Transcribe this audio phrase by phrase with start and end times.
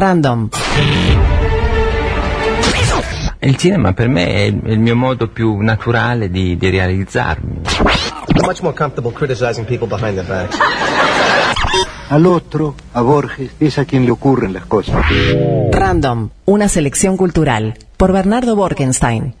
[0.00, 0.48] Random.
[3.40, 7.60] Il cinema per me è il mio modo più naturale di, di realizzarmi.
[8.46, 10.56] much more comfortable criticizing people behind their back.
[12.08, 15.04] Al otro, a Borges, es a quien le ocurren las cosas.
[15.70, 19.34] Random, una selección cultural, por Bernardo Borkenstein.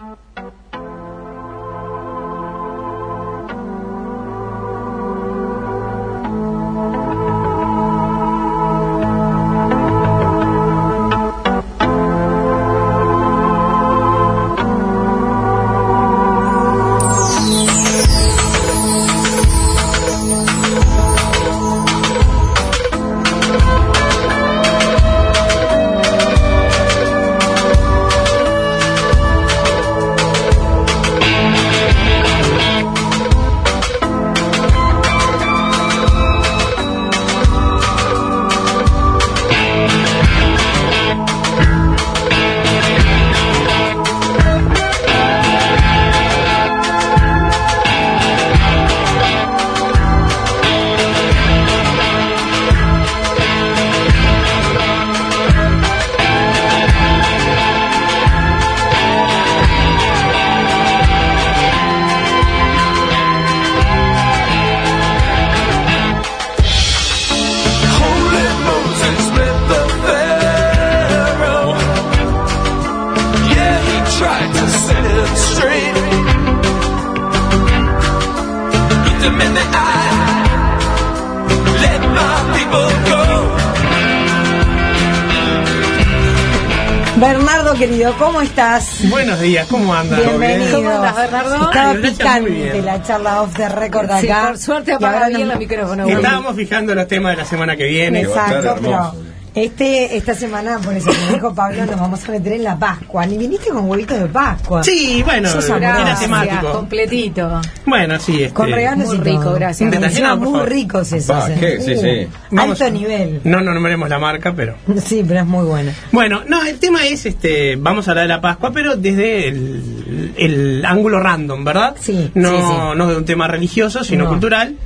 [88.20, 88.98] ¿Cómo estás?
[89.10, 90.20] Buenos días, ¿cómo andan?
[90.20, 90.76] Bienvenido.
[90.76, 91.54] ¿Cómo andas, Bernardo?
[91.70, 92.84] Estaba Ay, picante bien.
[92.84, 96.06] la charla off the record Sí, por suerte apaga bien no- el micrófono.
[96.08, 98.20] Estábamos fijando los temas de la semana que viene.
[98.20, 99.14] Exacto, pero
[99.54, 103.26] este, esta semana, por eso me dijo Pablo, nos vamos a meter en la Pascua.
[103.26, 104.84] Ni viniste con huevitos de Pascua.
[104.84, 106.72] Sí, bueno, Sos era temático.
[106.72, 107.60] completito.
[107.86, 109.54] Bueno, sí, este, Con regalos Muy y rico, todo.
[109.54, 109.92] gracias.
[109.92, 111.48] Encima muy ricos esos.
[111.48, 111.56] Eh.
[111.58, 111.80] ¿qué?
[111.80, 112.56] Sí, Uh, sí.
[112.56, 113.40] Alto nivel.
[113.44, 114.76] No, no nombremos la marca, pero.
[115.04, 115.92] Sí, pero es muy bueno.
[116.12, 120.32] Bueno, no, el tema es, este, vamos a hablar de la Pascua, pero desde el,
[120.36, 121.94] el ángulo random, ¿verdad?
[122.00, 122.72] Sí, No, sí, sí.
[122.96, 124.30] no de un tema religioso, sino No.
[124.30, 124.76] cultural,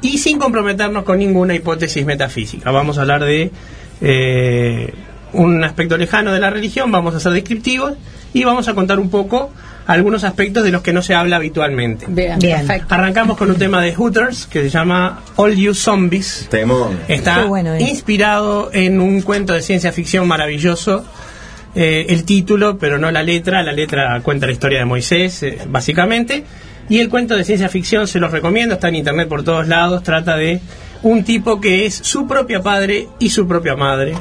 [0.00, 2.70] y sin comprometernos con ninguna hipótesis metafísica.
[2.70, 3.50] Vamos a hablar de
[4.04, 4.92] eh,
[5.32, 7.94] un aspecto lejano de la religión, vamos a ser descriptivos
[8.34, 9.50] y vamos a contar un poco
[9.86, 12.06] algunos aspectos de los que no se habla habitualmente.
[12.08, 12.58] Bien, Bien.
[12.66, 12.94] perfecto.
[12.94, 16.46] Arrancamos con un tema de Hooters que se llama All You Zombies.
[16.50, 17.00] Temón.
[17.08, 17.82] Está bueno es.
[17.82, 21.04] inspirado en un cuento de ciencia ficción maravilloso.
[21.74, 23.62] Eh, el título, pero no la letra.
[23.62, 26.44] La letra cuenta la historia de Moisés, eh, básicamente.
[26.88, 30.02] Y el cuento de ciencia ficción se los recomiendo, está en internet por todos lados.
[30.02, 30.60] Trata de
[31.04, 34.14] un tipo que es su propio padre y su propia madre.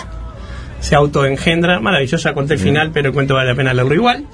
[0.80, 1.80] Se autoengendra.
[1.80, 4.26] Maravilloso, ya conté el final, pero el cuento vale la pena leerlo igual.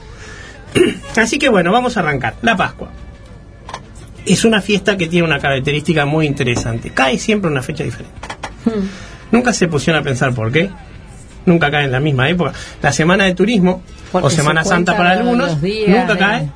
[1.16, 2.36] Así que bueno, vamos a arrancar.
[2.42, 2.90] La Pascua.
[4.26, 6.90] Es una fiesta que tiene una característica muy interesante.
[6.92, 8.14] Cae siempre una fecha diferente.
[9.32, 10.70] Nunca se pusieron a pensar por qué.
[11.46, 12.54] Nunca cae en la misma época.
[12.82, 16.50] La semana de turismo Porque o Semana se Santa para algunos días nunca de- cae.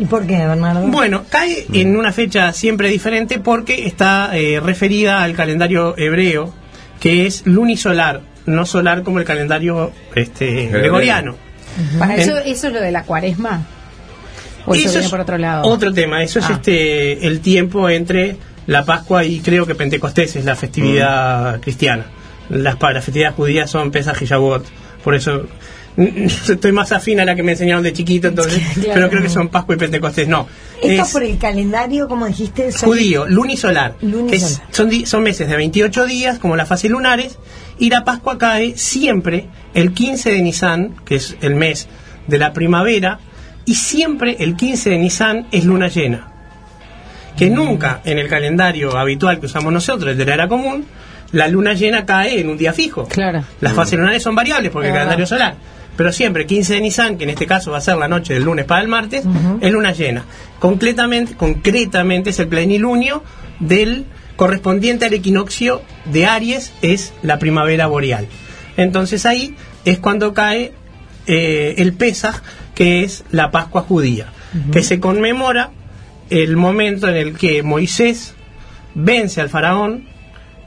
[0.00, 0.80] ¿Y por qué, Bernardo?
[0.86, 6.54] Bueno, cae en una fecha siempre diferente porque está eh, referida al calendario hebreo,
[6.98, 11.36] que es lunisolar, no solar como el calendario este, gregoriano.
[11.98, 13.66] Para eso, eso es lo de la cuaresma.
[14.64, 15.64] O eso, viene por otro lado.
[15.68, 16.54] Otro tema, eso es Ah.
[16.54, 22.06] este el tiempo entre la Pascua y creo que Pentecostés es la festividad cristiana.
[22.48, 24.64] Las, las festividades judías son Pesaj y Shavuot.
[25.04, 25.46] Por eso mm,
[26.48, 28.90] estoy más afín a la que me enseñaron de chiquito, entonces, Claro.
[28.94, 30.28] pero creo que son Pascua y Pentecostés.
[30.28, 30.46] No,
[30.82, 33.94] Esto es por el calendario, como dijiste, judío, lunisolar.
[34.00, 34.34] Lunisolar.
[34.34, 37.38] es- son, son meses de 28 días, como las fases lunares,
[37.78, 41.88] y la Pascua cae siempre el 15 de Nisan, que es el mes
[42.26, 43.18] de la primavera,
[43.64, 46.28] y siempre el 15 de Nisan es luna llena.
[47.36, 50.84] Que nunca en el calendario habitual que usamos nosotros, el de la era común,
[51.32, 53.06] la luna llena cae en un día fijo.
[53.06, 53.42] Claro.
[53.60, 55.54] Las fases lunares son variables porque el calendario solar.
[56.00, 58.44] Pero siempre 15 de Nisan, que en este caso va a ser la noche del
[58.44, 59.22] lunes para el martes,
[59.60, 60.24] es luna llena.
[60.58, 63.22] Concretamente, concretamente es el plenilunio
[63.58, 68.28] del correspondiente al equinoccio de Aries, es la primavera boreal.
[68.78, 69.54] Entonces ahí
[69.84, 70.72] es cuando cae
[71.26, 72.40] eh, el Pesaj,
[72.74, 74.32] que es la Pascua judía,
[74.72, 75.70] que se conmemora
[76.30, 78.32] el momento en el que Moisés
[78.94, 80.08] vence al faraón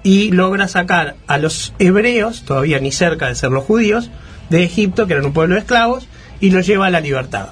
[0.03, 4.11] y logra sacar a los hebreos, todavía ni cerca de ser los judíos,
[4.49, 6.07] de Egipto, que eran un pueblo de esclavos,
[6.39, 7.49] y los lleva a la libertad.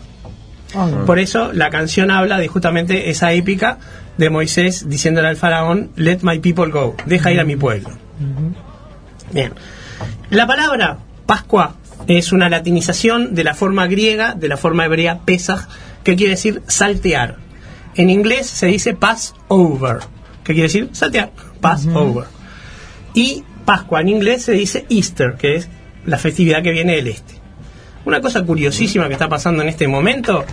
[0.75, 3.77] Oh, Por eso la canción habla de justamente esa épica
[4.17, 7.89] de Moisés diciéndole al faraón, let my people go, deja ir a mi pueblo.
[9.31, 9.53] Bien.
[10.29, 11.75] La palabra Pascua
[12.07, 15.67] es una latinización de la forma griega, de la forma hebrea Pesach,
[16.03, 17.37] que quiere decir saltear.
[17.95, 19.99] En inglés se dice Passover,
[20.43, 22.25] que quiere decir saltear, Passover.
[23.13, 25.69] Y Pascua en inglés se dice Easter, que es
[26.05, 27.35] la festividad que viene del este.
[28.05, 30.43] Una cosa curiosísima que está pasando en este momento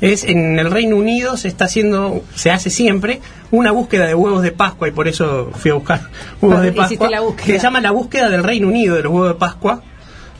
[0.00, 3.20] es en el Reino Unido se está haciendo, se hace siempre
[3.50, 6.00] una búsqueda de huevos de Pascua y por eso fui a buscar
[6.40, 7.46] huevos de Hiciste Pascua, la búsqueda.
[7.46, 9.82] que se llama la búsqueda del Reino Unido de los huevos de Pascua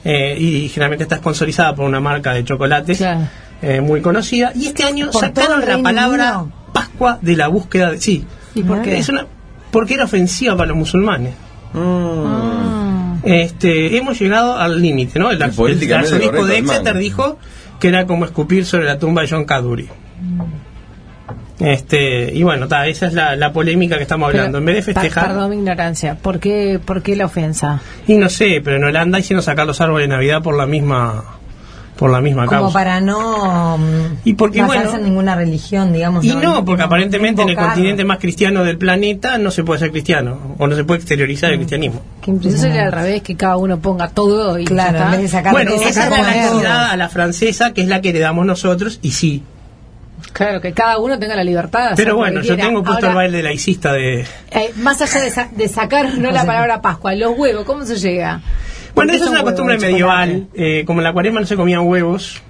[0.02, 3.29] eh, y generalmente está sponsorizada por una marca de chocolates Claro.
[3.61, 6.53] eh, muy conocida y este año ¿Por todo sacaron la palabra Unido?
[6.73, 8.25] Pascua de la búsqueda de sí
[8.55, 8.96] ¿Y por qué?
[8.96, 9.26] es una
[9.70, 11.35] porque era ofensiva para los musulmanes
[11.75, 12.80] Ah.
[13.25, 15.31] Este, hemos llegado al límite, ¿no?
[15.31, 16.99] El, el arzobispo de Exeter hermano.
[16.99, 17.38] dijo
[17.78, 19.88] que era como escupir sobre la tumba de John Cadbury.
[21.58, 24.58] Este, y bueno, ta, esa es la, la polémica que estamos hablando.
[24.58, 26.14] en vez de festejar, Perdón mi ignorancia.
[26.17, 27.81] ¿Por qué, ¿Por qué la ofensa?
[28.06, 31.22] y no sé, pero en Holanda hicieron sacar los árboles de Navidad por la misma
[32.00, 32.73] por la misma Como causa.
[32.73, 36.25] para no mm, Y porque, basarse bueno, en ninguna religión, digamos.
[36.25, 39.79] Y no, porque no aparentemente en el continente más cristiano del planeta no se puede
[39.81, 42.00] ser cristiano o no se puede exteriorizar el cristianismo.
[42.23, 42.69] Qué Eso impresionante.
[42.75, 45.11] sería al revés, que cada uno ponga todo y Claro, ya en está.
[45.11, 46.49] vez de sacar Bueno, esa es la como necesidad
[46.82, 46.93] todo.
[46.93, 49.43] a la francesa que es la que le damos nosotros y sí.
[50.32, 51.93] Claro, que cada uno tenga la libertad.
[51.96, 54.20] Pero bueno, que yo tengo puesto Ahora, el baile laicista de...
[54.23, 57.96] eh, más allá de, sa- de sacar no la palabra Pascua, los huevos, ¿cómo se
[57.96, 58.41] llega?
[58.94, 60.46] ¿Por Bueno, eso es una costumbre medieval.
[60.54, 62.40] eh, como en la cuaresma no se comían huevos,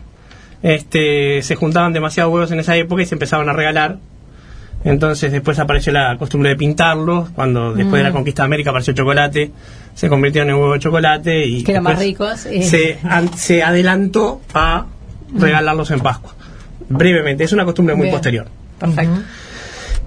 [0.62, 3.98] este, se juntaban demasiados huevos en esa época y se empezaban a regalar.
[4.82, 7.28] Entonces después apareció la costumbre de pintarlos.
[7.30, 8.12] Cuando después de Mm.
[8.12, 9.50] la conquista de América apareció el chocolate,
[9.94, 12.62] se convirtieron en huevo de chocolate y Que eran más ricos, eh.
[12.62, 14.86] Se, an- se adelantó a
[15.34, 16.34] regalarlos en Pascua.
[16.88, 18.14] Brevemente, es una costumbre muy Bien.
[18.14, 18.46] posterior.
[18.78, 19.20] Perfecto.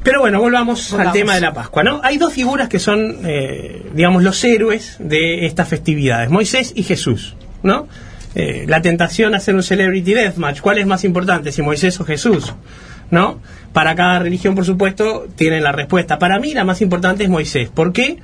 [0.04, 2.02] Pero bueno, volvamos, al tema de la Pascua, ¿no?
[2.04, 7.36] Hay dos figuras que son, eh, digamos, los héroes de estas festividades, Moisés y Jesús,
[7.64, 7.88] ¿no?
[8.36, 12.06] Eh, la tentación a hacer un celebrity deathmatch, ¿cuál es más importante, si Moisés o
[12.06, 12.54] Jesús?
[13.12, 13.40] ¿No?
[13.74, 16.18] Para cada religión, por supuesto, tienen la respuesta.
[16.18, 17.70] Para mí la más importante es Moisés.
[17.70, 18.18] ¿Por qué?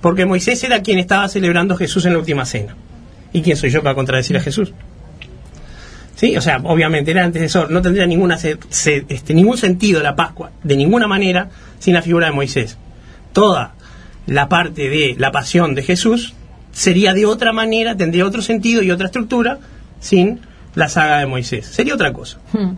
[0.00, 2.76] Porque Moisés era quien estaba celebrando Jesús en la última cena.
[3.32, 4.72] ¿Y quién soy yo para contradecir a Jesús?
[6.16, 6.36] ¿Sí?
[6.36, 10.50] O sea, obviamente era antecesor, no tendría ninguna se- se- este, ningún sentido la Pascua,
[10.64, 12.76] de ninguna manera, sin la figura de Moisés.
[13.32, 13.74] Toda
[14.26, 16.34] la parte de la pasión de Jesús
[16.72, 19.58] sería de otra manera, tendría otro sentido y otra estructura
[20.00, 20.40] sin
[20.74, 21.66] la saga de Moisés.
[21.66, 22.38] Sería otra cosa.
[22.52, 22.76] Hmm.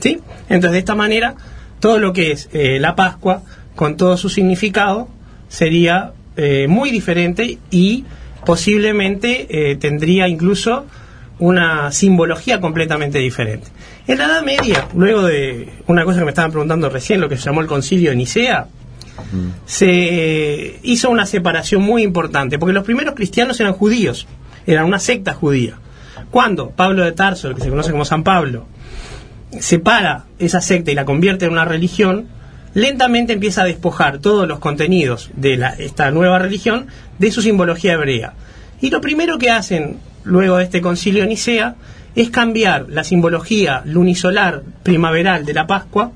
[0.00, 0.18] ¿Sí?
[0.48, 1.36] Entonces, de esta manera,
[1.78, 3.42] todo lo que es eh, la Pascua,
[3.76, 5.08] con todo su significado,
[5.48, 8.04] sería eh, muy diferente y
[8.44, 10.86] posiblemente eh, tendría incluso
[11.40, 13.66] una simbología completamente diferente.
[14.06, 17.36] En la Edad Media, luego de una cosa que me estaban preguntando recién, lo que
[17.36, 18.68] se llamó el concilio de Nicea,
[19.66, 24.26] se hizo una separación muy importante, porque los primeros cristianos eran judíos,
[24.66, 25.74] eran una secta judía.
[26.30, 28.66] Cuando Pablo de Tarso, el que se conoce como San Pablo,
[29.58, 32.28] separa esa secta y la convierte en una religión,
[32.74, 36.86] lentamente empieza a despojar todos los contenidos de la- esta nueva religión
[37.18, 38.34] de su simbología hebrea.
[38.80, 41.76] Y lo primero que hacen luego de este concilio de Nicea
[42.14, 46.12] es cambiar la simbología lunisolar primaveral de la Pascua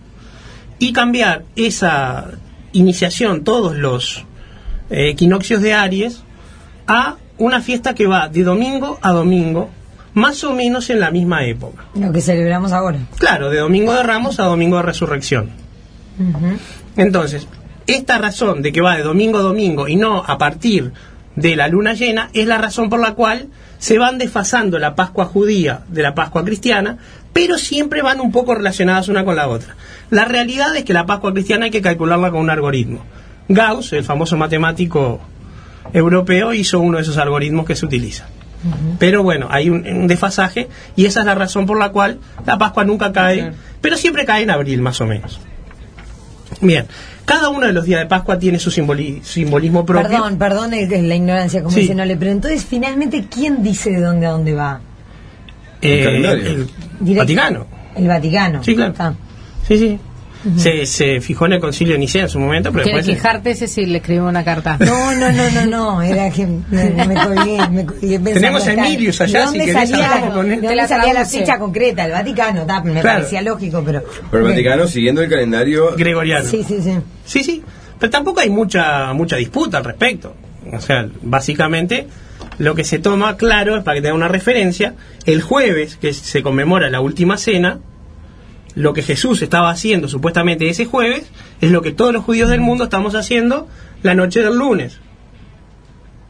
[0.79, 2.33] y cambiar esa
[2.73, 4.25] iniciación, todos los
[4.91, 6.23] eh, equinoccios de Aries,
[6.87, 9.71] a una fiesta que va de domingo a domingo,
[10.15, 11.85] más o menos en la misma época.
[11.95, 12.99] Lo que celebramos ahora.
[13.19, 15.51] Claro, de Domingo de Ramos a Domingo de Resurrección.
[16.97, 17.49] Entonces,
[17.87, 20.93] esta razón de que va de domingo a domingo y no a partir
[21.37, 23.49] de la luna llena es la razón por la cual
[23.79, 26.99] se van desfasando la Pascua judía de la Pascua cristiana,
[27.33, 29.77] pero siempre van un poco relacionadas una con la otra.
[30.11, 33.05] La realidad es que la Pascua cristiana hay que calcularla con un algoritmo.
[33.49, 35.21] Gauss, el famoso matemático
[35.93, 38.29] europeo, hizo uno de esos algoritmos que se utilizan.
[38.99, 42.57] Pero bueno, hay un, un desfasaje y esa es la razón por la cual la
[42.57, 45.39] Pascua nunca cae, pero siempre cae en abril más o menos.
[46.63, 46.87] Bien,
[47.25, 50.09] cada uno de los días de Pascua tiene su simboli- simbolismo propio.
[50.09, 51.83] Perdón, perdón el- el- la ignorancia, como Sí.
[51.83, 54.81] dice Nole, pero entonces finalmente, ¿quién dice de dónde a dónde va?
[55.81, 57.17] Eh, El el.
[57.17, 57.67] Vaticano.
[57.97, 58.63] El Vaticano.
[58.65, 58.93] Sí, claro.
[58.93, 59.15] Está.
[59.67, 59.99] Sí, sí.
[60.59, 63.23] Se, se fijó en el concilio de Nicea en su momento, pero ¿Quieres después...
[63.23, 64.77] quejarte ese sí le escribimos una carta?
[64.81, 69.21] No, no, no, no, no, era que me, me colgué, me colgué Tenemos a Emilius
[69.21, 70.51] allá, ¿de si dónde querés salía, hablamos con él.
[70.51, 71.39] ¿De Te dónde la salía la traduce.
[71.39, 72.05] fecha concreta?
[72.05, 73.19] El Vaticano, ta, me Claro.
[73.19, 74.03] parecía lógico, pero...
[74.31, 76.49] Pero el Vaticano siguiendo el calendario Gregoriano.
[76.49, 76.93] Sí, sí, sí.
[77.25, 77.63] Sí, sí,
[77.99, 80.35] pero tampoco hay mucha mucha disputa al respecto.
[80.73, 82.07] O sea, básicamente
[82.59, 84.95] lo que se toma claro es para que tenga una referencia,
[85.27, 87.81] el jueves que se conmemora la última cena,
[88.75, 92.61] lo que Jesús estaba haciendo supuestamente ese jueves es lo que todos los judíos del
[92.61, 93.69] mundo estamos haciendo
[94.03, 95.01] la noche del lunes.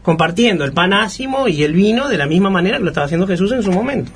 [0.03, 3.27] compartiendo el pan ácimo y el vino de la misma manera que lo estaba haciendo
[3.27, 4.13] Jesús en su momento.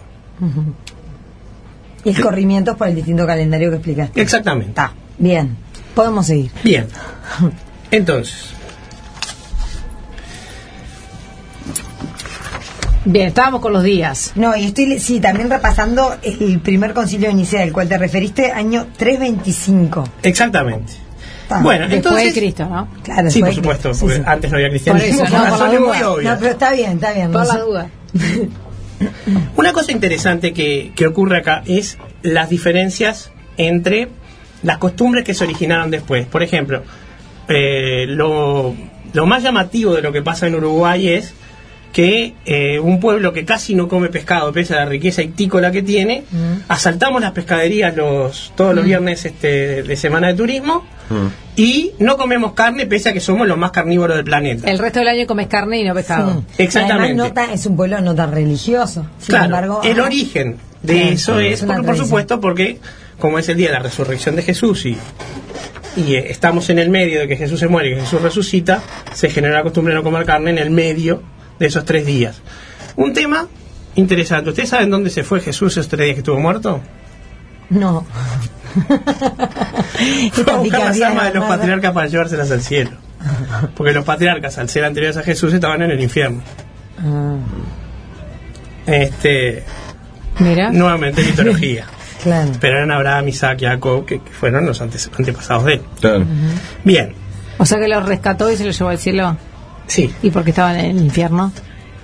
[2.04, 4.20] Y el corrimiento es por el distinto calendario que explicaste.
[4.20, 4.68] Exactamente.
[4.70, 5.56] Está, bien.
[5.94, 6.50] Podemos seguir.
[6.62, 6.86] Bien.
[7.90, 8.52] Entonces,
[13.04, 14.32] Bien, estábamos con los días.
[14.34, 18.52] No, y estoy, sí, también repasando el primer concilio de Nicea al cual te referiste,
[18.52, 20.04] año 325.
[20.22, 20.92] exactamente.
[21.50, 22.34] Ah, bueno, Después entonces...
[22.34, 22.88] de Cristo, ¿no?
[23.02, 24.22] Claro, Sí, por supuesto, porque sí.
[24.26, 25.18] antes no había cristianismo.
[25.20, 26.10] Por eso, no, por la duda.
[26.10, 26.24] muy.
[26.24, 27.32] No, pero está bien, está bien.
[27.32, 27.60] Por no la sé.
[27.60, 27.90] duda.
[29.56, 34.08] Una cosa interesante que, que ocurre acá es las diferencias entre
[34.62, 36.26] las costumbres que se originaron después.
[36.26, 36.82] Por ejemplo,
[37.48, 38.74] eh, lo,
[39.14, 41.32] lo más llamativo de lo que pasa en Uruguay es
[41.92, 45.82] que eh, un pueblo que casi no come pescado, pese a la riqueza ictícola que
[45.82, 46.24] tiene,
[46.68, 50.84] asaltamos las pescaderías los, todos los viernes este, de semana de turismo
[51.56, 54.70] y no comemos carne pese a que somos los más carnívoros del planeta.
[54.70, 56.44] El resto del año comes carne y no pescado.
[56.56, 56.62] Sí.
[56.64, 57.04] Exactamente.
[57.12, 59.06] Además, no tan- es un pueblo no tan religioso.
[59.18, 62.78] Sin Claro, embargo, el ah, origen de eso es por, supuesto, porque
[63.18, 64.96] como es el día de la resurrección de Jesús y,
[65.96, 68.82] y eh, estamos en el medio de que Jesús se muere y que Jesús resucita,
[69.12, 71.22] se genera la costumbre de no comer carne en el medio
[71.58, 72.40] de esos tres días.
[72.96, 73.46] Un tema
[73.94, 74.50] interesante.
[74.50, 76.80] ¿Ustedes saben dónde se fue Jesús esos tres días que estuvo muerto?
[77.70, 78.06] No.
[80.32, 82.90] Fue a buscar las almas de los patriarcas para llevárselas al cielo.
[83.76, 86.40] Porque los patriarcas, al ser anteriores a Jesús, estaban en el infierno.
[87.00, 87.36] Ah,
[88.86, 89.64] Este,
[90.38, 90.70] Mira.
[90.70, 91.86] nuevamente mitología.
[92.22, 92.52] claro.
[92.60, 95.82] Pero eran Abraham, Isaac y Jacob, que, que fueron los antes- antepasados de él.
[96.00, 96.24] Claro.
[96.84, 97.12] Bien,
[97.58, 99.36] O sea que los rescató y se los llevó al cielo.
[99.88, 101.52] Sí, ¿Y porque estaban en el infierno?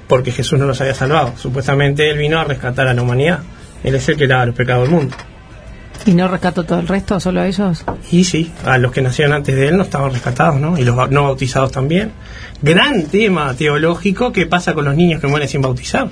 [0.09, 1.33] porque Jesús no los había salvado.
[1.39, 3.39] Supuestamente él vino a rescatar a la humanidad.
[3.83, 5.17] Él es el que lava los pecados del mundo.
[6.05, 7.85] ¿Y no rescató todo el resto, solo a ellos?
[8.13, 10.77] Y sí, a los que nacieron antes de él no estaban rescatados, ¿no?
[10.77, 12.13] Y los no bautizados también.
[12.61, 16.09] Gran tema teológico que pasa con los niños que mueren sin bautizar.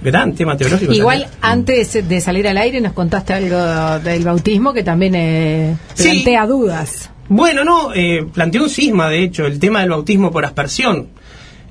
[0.00, 0.92] Gran tema teológico.
[0.92, 1.38] Igual también.
[1.42, 6.10] antes de salir al aire nos contaste algo del bautismo que también eh, Sí.
[6.10, 7.10] plantea dudas.
[7.28, 11.08] Bueno, no, eh, planteó un cisma, de hecho, el tema del bautismo por aspersión.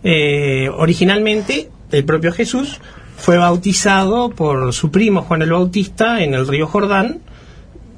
[0.03, 2.79] Eh, originalmente, el propio Jesús
[3.17, 7.21] fue bautizado por su primo Juan el Bautista en el río Jordán,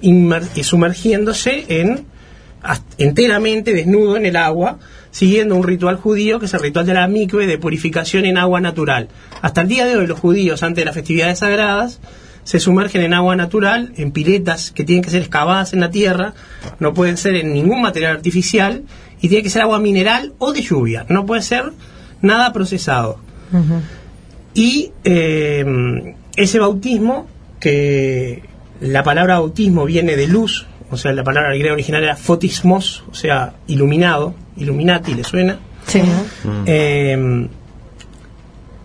[0.01, 2.05] y sumergiéndose en
[2.97, 4.79] enteramente desnudo en el agua,
[5.11, 8.61] siguiendo un ritual judío que es el ritual de la mikve de purificación en agua
[8.61, 9.09] natural.
[9.41, 11.99] Hasta el día de hoy los judíos, antes de las festividades sagradas,
[12.49, 16.33] se sumergen en agua natural, en piletas que tienen que ser excavadas en la tierra,
[16.79, 18.85] no pueden ser en ningún material artificial
[19.21, 21.73] y tiene que ser agua mineral o de lluvia, no puede ser
[22.23, 23.19] nada procesado.
[24.55, 27.27] Y eh, ese bautismo,
[27.59, 28.41] que
[28.81, 33.13] la palabra bautismo viene de luz, o sea, la palabra griega original era fotismos, o
[33.13, 35.59] sea, iluminado, illuminati, ¿le suena?
[35.85, 36.01] Sí.
[36.65, 37.47] Eh,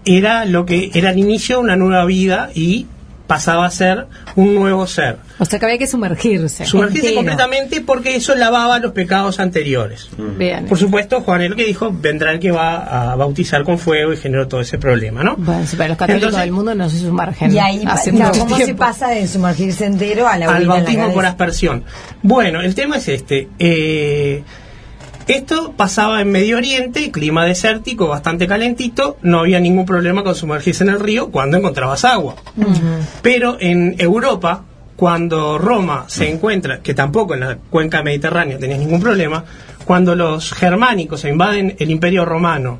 [0.04, 2.88] era lo que era el inicio de una nueva vida y
[3.26, 5.16] pasaba a ser un nuevo ser.
[5.38, 6.66] O sea que había que sumergirse.
[6.66, 7.16] Sumergirse entero.
[7.16, 10.08] completamente porque eso lavaba los pecados anteriores.
[10.36, 10.66] Bien.
[10.66, 14.16] Por supuesto, Juan el que dijo, vendrá el que va a bautizar con fuego y
[14.16, 15.36] generó todo ese problema, ¿no?
[15.36, 17.52] Bueno, pero los católicos Entonces- del mundo no se sumergen.
[17.52, 21.24] Y ahí, hace mucho ¿cómo se pasa de sumergirse entero a la al bautismo por
[21.24, 21.84] aspersión.
[22.22, 23.48] Bueno, el tema es este.
[23.58, 24.42] eh,
[25.26, 30.84] esto pasaba en Medio Oriente, clima desértico, bastante calentito, no había ningún problema con sumergirse
[30.84, 32.36] en el río cuando encontrabas agua.
[33.22, 34.64] Pero en Europa,
[34.96, 39.44] cuando Roma se encuentra, que tampoco en la cuenca mediterránea tenías ningún problema,
[39.84, 42.78] cuando los germánicos invaden el imperio romano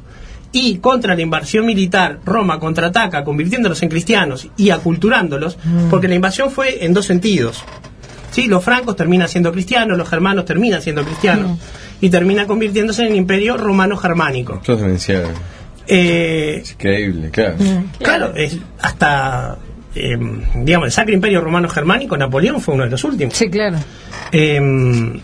[0.53, 5.59] y contra la invasión militar Roma contraataca convirtiéndolos en cristianos y aculturándolos,
[5.91, 7.65] porque la invasión fue en dos sentidos.
[8.35, 11.57] Sí, los francos terminan siendo cristianos, los germanos terminan siendo cristianos
[12.01, 14.59] y terminan convirtiéndose en el imperio romano germánico.
[14.63, 15.27] Eso es demencial.
[15.87, 17.57] Eh, Es increíble, claro.
[17.99, 19.57] Claro, es hasta,
[19.95, 20.19] eh,
[20.57, 23.35] digamos, el Sacro Imperio Romano Germánico, Napoleón fue uno de los últimos.
[23.37, 23.77] Sí, claro.
[24.33, 25.21] Eh, Está,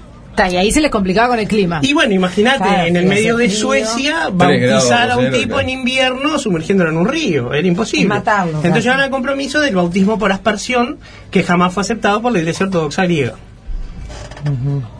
[0.51, 1.81] y ahí se les complicaba con el clima.
[1.83, 3.51] y bueno, imagínate, Claro, en el que medio de.
[3.51, 5.61] Suecia, bautizar a un cero, tipo claro.
[5.61, 8.09] en invierno sumergiéndolo en un río, era imposible.
[8.09, 10.99] Matarlo, Entonces llegaron al compromiso del bautismo por aspersión,
[11.31, 13.35] que jamás fue aceptado por la Iglesia Ortodoxa griega.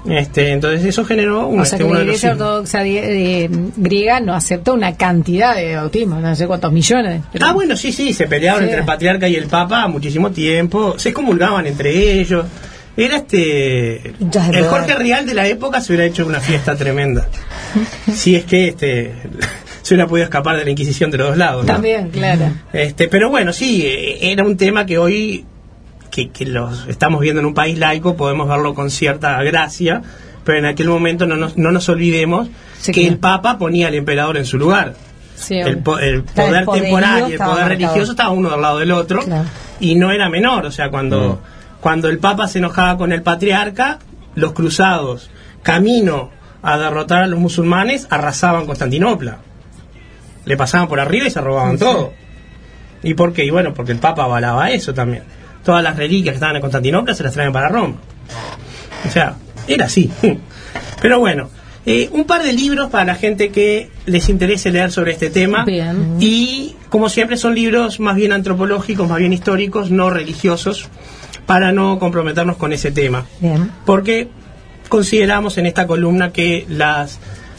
[0.07, 4.21] este, entonces eso generó un, o sea este, que uno la iglesia ortodoxa eh, griega
[4.21, 7.23] no acepta una cantidad de bautismos, no sé cuántos millones.
[7.33, 8.65] pero- Ah, bueno, sí, sí, se peleaban Sí.
[8.67, 12.45] entre el patriarca y el papa muchísimo tiempo, se excomulgaban entre ellos.
[13.05, 14.09] Era este.
[14.09, 14.65] El.
[14.65, 17.29] Jorge Real de la época se hubiera hecho una fiesta tremenda.
[18.13, 19.15] si es que este
[19.83, 21.65] se hubiera podido escapar de la Inquisición de los dos lados.
[21.67, 21.73] ¿no?
[21.73, 22.53] También, claro.
[22.73, 23.87] Este, pero bueno, sí,
[24.21, 25.45] era un tema que hoy,
[26.11, 30.03] que, que los estamos viendo en un país laico, podemos verlo con cierta gracia,
[30.45, 32.49] pero en aquel momento no nos, no nos olvidemos
[32.81, 33.13] Sí, que claro.
[33.15, 34.95] el Papa ponía al emperador en su lugar.
[35.37, 37.69] Sí, el, po- el poder el temporal y el estaba poder marcado.
[37.69, 39.49] religioso estaban uno al lado del otro Claro.
[39.81, 41.41] y no era menor, o sea, cuando,
[41.81, 43.99] cuando el Papa se enojaba con el patriarca,
[44.35, 45.31] los cruzados,
[45.63, 46.31] camino
[46.63, 49.39] a derrotar a los musulmanes, arrasaban Constantinopla.
[50.45, 52.13] Le pasaban por arriba y se robaban todo.
[53.03, 53.45] ¿Y por qué?
[53.45, 55.25] Y bueno, porque el Papa avalaba eso también.
[55.65, 57.97] Todas las reliquias que estaban en Constantinopla se las traen para Roma.
[59.07, 60.11] O sea, era así.
[61.03, 61.49] Pero bueno,
[61.87, 65.65] eh, un par de libros para la gente que les interese leer sobre este tema.
[65.65, 66.17] Bien.
[66.21, 70.89] Y como siempre son libros más bien antropológicos, más bien históricos, no religiosos,
[71.51, 73.27] para no comprometernos con ese tema.
[73.41, 73.73] Bien.
[73.85, 74.29] Porque
[74.89, 77.19] consideramos en esta columna que las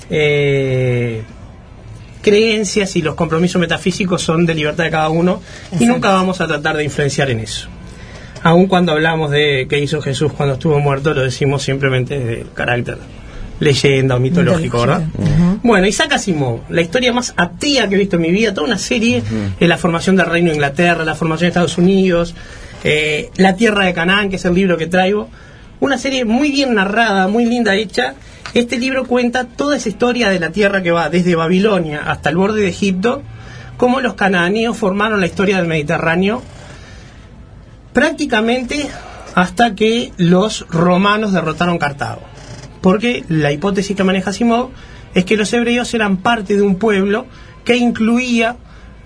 [0.10, 1.24] eh,
[2.22, 5.42] creencias y los compromisos metafísicos son de libertad de cada uno
[5.78, 7.68] y nunca vamos a tratar de influenciar en eso.
[8.44, 12.98] Aun cuando hablamos de qué hizo Jesús cuando estuvo muerto, lo decimos simplemente de carácter
[13.60, 15.04] leyenda o mitológico, ¿verdad?
[15.64, 18.78] Bueno, Isaac Asimov, la historia más atea que he visto en mi vida, toda una
[18.78, 19.22] serie
[19.60, 22.34] de la formación del Reino de Inglaterra, la formación de Estados Unidos,
[22.84, 25.30] eh, La Tierra de Canaán, que es el libro que traigo,
[25.80, 28.16] una serie muy bien narrada, muy linda hecha.
[28.54, 32.38] Este libro cuenta toda esa historia de la tierra que va desde Babilonia hasta el
[32.38, 33.24] borde de Egipto,
[33.78, 36.42] cómo los cananeos formaron la historia del Mediterráneo
[37.94, 38.88] prácticamente
[39.36, 42.22] hasta que los romanos derrotaron Cartago.
[42.82, 44.70] Porque la hipótesis que maneja Asimov
[45.14, 47.26] es que los hebreos eran parte de un pueblo
[47.64, 48.58] que incluía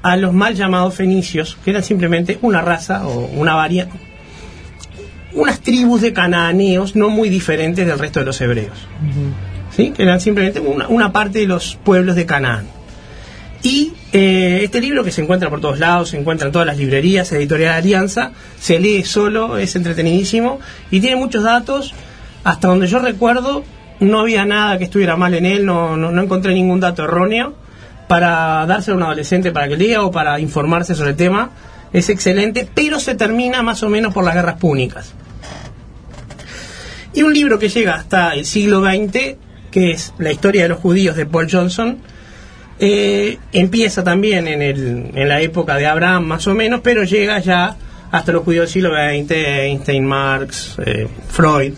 [0.06, 3.88] a los mal llamados fenicios, que eran simplemente una raza o una varia,
[5.34, 8.78] unas tribus de cananeos no muy diferentes del resto de los hebreos.
[9.76, 9.90] ¿Sí?
[9.90, 12.68] Que eran simplemente una, una parte de los pueblos de Canaán.
[13.64, 16.78] Y eh, este libro que se encuentra por todos lados, se encuentra en todas las
[16.78, 20.60] librerías, editorial de Alianza, se lee solo, es entretenidísimo
[20.92, 21.96] y tiene muchos datos.
[22.44, 23.64] Hasta donde yo recuerdo,
[24.00, 27.65] no había nada que estuviera mal en él, no, no, no encontré ningún dato erróneo
[28.08, 31.52] para darse a un adolescente para que lea o para informarse sobre el tema.
[31.94, 35.14] Es excelente, pero se termina más o menos por las guerras púnicas.
[37.14, 39.38] Y un libro que llega hasta el siglo XX,
[39.72, 42.00] que es La historia de los judíos de Paul Johnson,
[42.78, 47.40] eh, empieza también en, el, en la época de Abraham más o menos, pero llega
[47.40, 47.78] ya
[48.12, 51.74] hasta los judíos del siglo XX, Einstein, Marx, eh, Freud,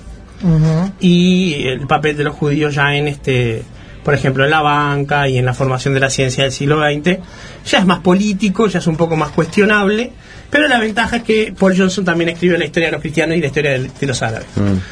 [1.00, 3.64] y el papel de los judíos ya en este,
[4.08, 7.18] por ejemplo, en la banca y en la formación de la ciencia del siglo XX,
[7.66, 10.14] ya es más político, ya es un poco más cuestionable,
[10.50, 13.42] pero la ventaja es que Paul Johnson también escribe la historia de los cristianos y
[13.42, 14.48] la historia de, los árabes.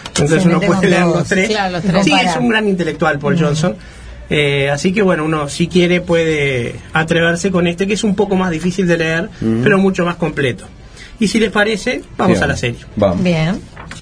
[0.08, 1.48] Entonces Se uno puede leer los tres.
[1.48, 2.04] Claro, los tres.
[2.04, 3.78] Sí, es un gran intelectual Paul Johnson.
[4.30, 8.36] Eh, así que bueno, uno si quiere puede atreverse con este que es un poco
[8.36, 9.30] más difícil de leer,
[9.64, 10.66] pero mucho más completo.
[11.20, 12.44] Y si les parece, vamos Bien.
[12.44, 12.80] a la serie.
[12.96, 13.24] Vamos.
[13.24, 13.62] Bien.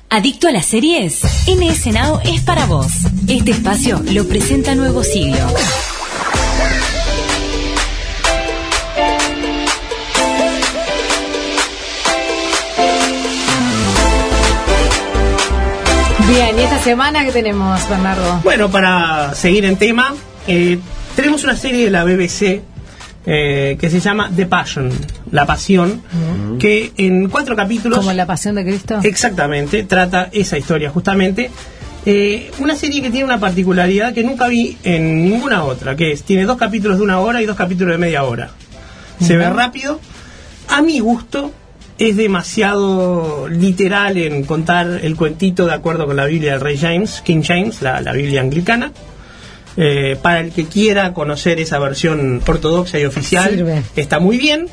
[0.09, 1.21] ¿Adicto a las series?
[1.47, 2.87] NS Now es para vos.
[3.27, 5.37] Este espacio lo presenta Nuevo Siglo.
[16.27, 18.39] Bien, ¿y esta semana qué tenemos, Bernardo?
[18.43, 20.13] Bueno, para seguir en tema,
[20.47, 20.79] eh,
[21.15, 22.61] tenemos una serie de la BBC
[23.25, 24.91] eh, que se llama The Passion,
[25.31, 26.01] La Pasión,
[26.59, 27.99] que en cuatro capítulos...
[27.99, 28.99] Como la pasión de Cristo.
[29.03, 31.49] Exactamente, trata esa historia justamente.
[32.05, 36.23] Eh, una serie que tiene una particularidad que nunca vi en ninguna otra, que es,
[36.23, 38.51] tiene dos capítulos de una hora y dos capítulos de media hora.
[39.21, 40.01] Se ve rápido.
[40.67, 41.53] A mi gusto,
[41.97, 47.21] es demasiado literal en contar el cuentito de acuerdo con la Biblia del Rey James,
[47.23, 48.91] King James, la, la Biblia anglicana.
[49.75, 53.83] Eh, para el que quiera conocer esa versión ortodoxa y oficial, Sirve.
[53.95, 54.67] está muy bien.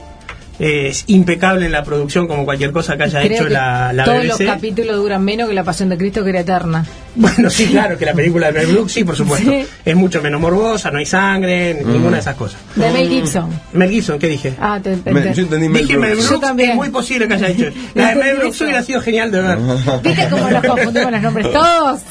[0.62, 4.04] Es impecable en la producción como cualquier cosa que haya Creo hecho que la, la
[4.04, 4.26] todos BBC.
[4.28, 6.84] los capítulos duran menos que la pasión de Cristo, que era eterna.
[7.14, 9.50] Bueno, sí, claro, que la película de Mel Brooks, sí, por supuesto.
[9.50, 9.64] Sí.
[9.86, 12.60] Es mucho menos morbosa, no hay sangre, ni ninguna de esas cosas.
[12.76, 13.48] De Mel Gibson.
[13.72, 14.52] Mel Gibson, ¿qué dije?
[14.60, 16.28] Ah, te, te- Me- yo entendí Mel Dije Mel Brooks.
[16.30, 16.70] Yo también.
[16.70, 17.64] es muy posible que haya hecho.
[17.94, 19.58] La de Mel Brooks hubiera sido genial de ver.
[20.04, 22.00] ¿Viste cómo nos confundimos los nombres todos?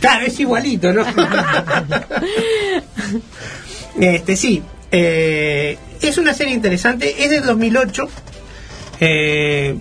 [0.00, 1.02] Claro, es igualito, ¿no?
[3.98, 4.62] este, sí.
[4.92, 8.08] eh, es una serie interesante, es del 2008.
[9.00, 9.76] eh,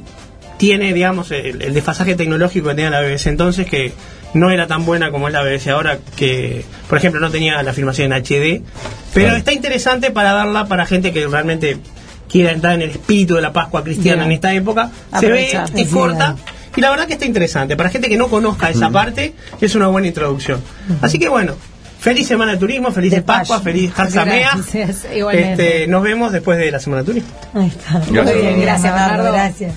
[0.57, 3.91] tiene, digamos, el, el desfasaje tecnológico que tenía la BBC entonces, que
[4.33, 7.73] no era tan buena como es la BBC ahora, que, por ejemplo, no tenía la
[7.73, 8.61] filmación en HD.
[9.13, 11.77] Pero está interesante para verla para gente que realmente
[12.29, 14.31] quiera entrar en el espíritu de la Pascua cristiana Bien.
[14.31, 14.91] en esta época.
[15.19, 16.37] Se ve, es corta.
[16.75, 17.75] Y la verdad que está interesante.
[17.75, 20.61] Para gente que no conozca esa parte, es una buena introducción.
[21.01, 21.55] Así que bueno,
[22.05, 23.91] feliz semana de turismo, feliz de De Pascua, feliz
[25.11, 25.51] igualmente.
[25.51, 27.31] Este, nos vemos después de la semana de turismo.
[27.55, 27.99] Ahí está.
[28.11, 28.25] Gracias.
[28.25, 29.33] Muy bien, gracias, Bernardo.
[29.33, 29.73] Gracias.